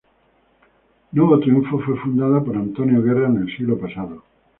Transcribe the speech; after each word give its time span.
Novo 1.13 1.37
Triunfo 1.39 1.79
fue 1.79 1.95
fundado 1.97 2.43
por 2.43 2.55
Antônio 2.57 3.03
Guerra 3.03 3.27
en 3.27 3.37
el 3.47 3.55
siglo 3.55 3.77
pasado. 3.77 4.23